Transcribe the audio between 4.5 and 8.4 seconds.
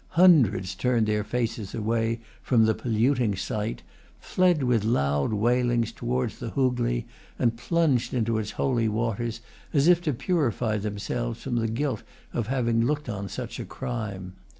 with loud wailings towards the Hoogley, and plunged into